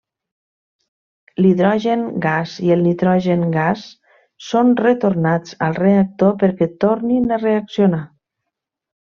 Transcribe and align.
L'hidrogen 1.45 2.05
gas 2.23 2.53
i 2.69 2.73
el 2.75 2.81
nitrogen 2.85 3.43
gas 3.57 3.83
són 4.47 4.73
retornats 4.81 5.55
al 5.69 5.79
reactor 5.83 6.35
perquè 6.41 6.71
tornin 6.87 7.39
a 7.39 7.41
reaccionar. 7.45 8.03